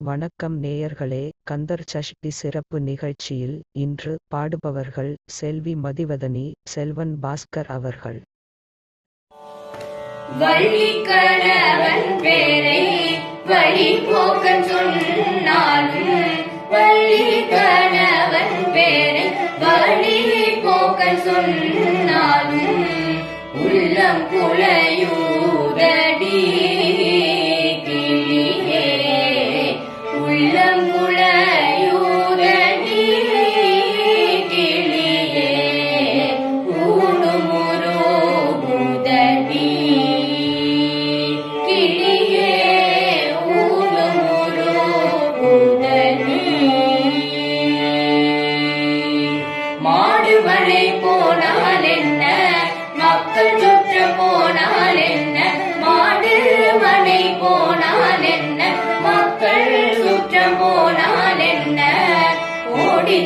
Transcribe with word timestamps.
வணக்கம் 0.00 0.62
நேயர்களே. 0.62 1.30
கந்தர் 1.42 1.82
சஷ்டி 1.86 2.30
சிறப்பு 2.30 2.80
நிகழ்ச்சியில் 2.80 3.60
இன்று 3.72 4.18
பாடுபவர்கள் 4.34 5.14
செல்வி 5.26 5.74
மதிவதனி 5.74 6.52
செல்வன் 6.64 7.14
பாஸ்கர் 7.22 7.66
அவர்கள். 7.66 8.18
வள்ளி 10.38 10.88
பேரை 12.22 12.82
வழி 13.46 13.88
போக்க 14.00 14.62
சொன்னாலும் 14.62 16.28
வள்ளி 16.70 17.24
பேரை 18.72 19.26
வழி 19.58 20.18
போக்க 20.64 21.16
சொன்னாலும் 21.16 22.86
உள்ளம் 23.64 24.24
குலையூதடி 24.30 25.34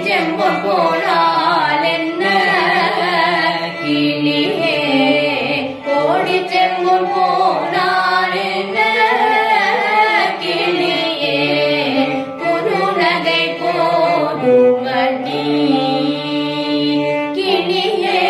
செம்பொன் 0.05 0.61
போனால் 0.65 1.85
என்ன 1.91 2.25
கிளியே 3.81 4.77
ஓடி 5.97 6.39
செம்பொன் 6.53 7.09
போனால் 7.15 8.37
என்ன 8.51 8.79
கிளியே 10.43 11.37
குறுநகை 12.43 13.43
போதுமடி 13.63 15.45
கிளியே 17.39 18.23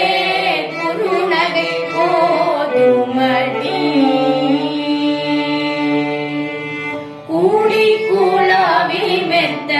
குறுநகை 0.77 1.71
போதுமடி 1.95 3.77
கூடி 7.29 7.87
கூலாவி 8.09 9.05
மெத்த 9.31 9.73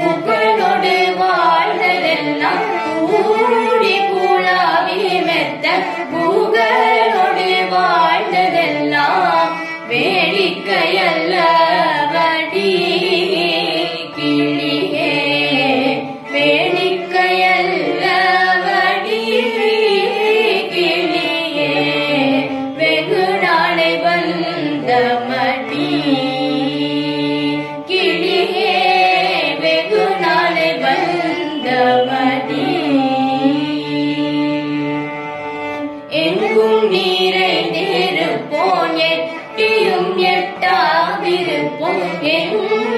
புகழோடு 0.00 0.47
வாழ்ந்ததெல்லாம் 1.20 2.64
கூடி 3.06 3.94
என் 42.30 42.97